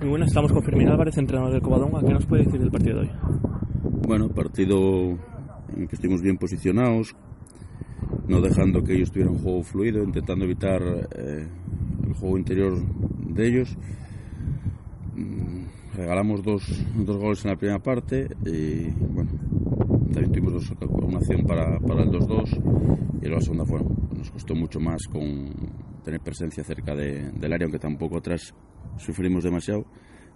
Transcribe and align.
Muy 0.00 0.08
buenas, 0.08 0.28
estamos 0.28 0.52
con 0.52 0.62
Fermín 0.64 0.88
Álvarez, 0.88 1.16
entrenador 1.16 1.52
del 1.52 1.62
Covadonga. 1.62 2.00
¿Qué 2.00 2.12
nos 2.12 2.26
puede 2.26 2.44
decir 2.44 2.60
del 2.60 2.70
partido 2.70 2.96
de 2.96 3.02
hoy? 3.02 3.10
Bueno, 4.06 4.28
partido 4.28 5.10
en 5.10 5.82
el 5.82 5.88
que 5.88 5.94
estuvimos 5.94 6.22
bien 6.22 6.36
posicionados, 6.36 7.14
no 8.26 8.40
dejando 8.40 8.82
que 8.82 8.94
ellos 8.94 9.12
tuvieran 9.12 9.34
un 9.34 9.42
juego 9.42 9.62
fluido, 9.62 10.02
intentando 10.02 10.44
evitar 10.44 10.82
eh, 11.16 11.46
el 12.04 12.12
juego 12.14 12.36
interior 12.36 12.74
de 12.84 13.46
ellos. 13.46 13.76
Mm, 15.14 15.96
regalamos 15.96 16.42
dos, 16.42 16.84
dos 16.96 17.16
goles 17.16 17.44
en 17.44 17.50
la 17.52 17.56
primera 17.56 17.78
parte 17.78 18.26
y 18.44 18.90
bueno, 18.90 19.30
también 20.12 20.32
tuvimos 20.32 20.70
una 20.80 21.18
acción 21.18 21.46
para, 21.46 21.76
el 21.76 22.10
2-2 22.10 23.22
y 23.22 23.28
la 23.28 23.40
segunda 23.40 23.64
fue, 23.64 23.80
nos 24.16 24.30
costó 24.32 24.54
mucho 24.54 24.80
más 24.80 25.06
con 25.06 25.52
tener 26.04 26.20
presencia 26.20 26.64
cerca 26.64 26.94
de, 26.94 27.30
del 27.30 27.52
área, 27.52 27.66
aunque 27.66 27.78
tampoco 27.78 28.18
atrás 28.18 28.52
sufrimos 28.98 29.44
demasiado. 29.44 29.84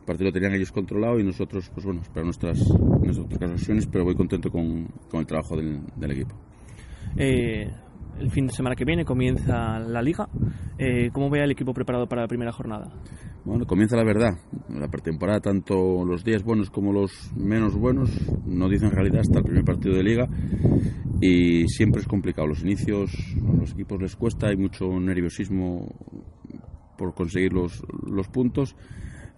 El 0.01 0.07
partido 0.07 0.29
lo 0.29 0.33
tenían 0.33 0.55
ellos 0.55 0.73
controlado 0.73 1.21
y 1.21 1.25
nosotros, 1.25 1.71
pues 1.73 1.85
bueno, 1.85 2.01
esperar 2.01 2.25
nuestras, 2.25 2.59
nuestras 3.03 3.27
ocasiones, 3.27 3.87
pero 3.87 4.05
voy 4.05 4.15
contento 4.15 4.51
con, 4.51 4.87
con 5.11 5.21
el 5.21 5.27
trabajo 5.27 5.57
del, 5.57 5.81
del 5.97 6.11
equipo. 6.13 6.35
Eh, 7.17 7.71
el 8.19 8.31
fin 8.31 8.47
de 8.47 8.53
semana 8.53 8.77
que 8.77 8.85
viene 8.85 9.05
comienza 9.05 9.79
la 9.79 10.03
liga. 10.03 10.29
Eh, 10.79 11.11
¿Cómo 11.13 11.31
ve 11.31 11.43
el 11.43 11.51
equipo 11.51 11.73
preparado 11.73 12.07
para 12.07 12.23
la 12.23 12.29
primera 12.29 12.53
jornada? 12.53 12.91
Bueno, 13.45 13.67
comienza 13.67 13.97
la 13.97 14.05
verdad. 14.05 14.33
La 14.69 14.89
pretemporada, 14.89 15.41
tanto 15.41 16.05
los 16.05 16.25
días 16.25 16.43
buenos 16.43 16.71
como 16.71 16.93
los 16.93 17.33
menos 17.35 17.75
buenos, 17.75 18.11
no 18.47 18.69
dicen 18.69 18.91
realidad 18.91 19.21
hasta 19.21 19.39
el 19.39 19.45
primer 19.45 19.65
partido 19.65 19.97
de 19.97 20.03
liga 20.03 20.29
y 21.21 21.67
siempre 21.69 22.03
es 22.03 22.07
complicado. 22.07 22.49
Los 22.49 22.63
inicios, 22.63 23.11
a 23.47 23.57
los 23.57 23.73
equipos 23.73 24.01
les 24.01 24.17
cuesta, 24.17 24.49
hay 24.49 24.57
mucho 24.57 24.87
nerviosismo 25.01 25.89
por 27.01 27.15
conseguir 27.15 27.55
los, 27.55 27.83
los 28.07 28.29
puntos 28.29 28.77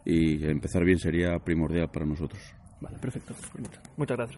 y 0.05 0.45
empezar 0.47 0.85
bien 0.85 0.99
sería 0.99 1.39
primordial 1.39 1.89
para 1.93 2.05
nosotros. 2.05 2.43
Vale, 2.81 2.99
perfecto. 2.99 3.35
Muchas 3.97 4.17
gracias. 4.17 4.31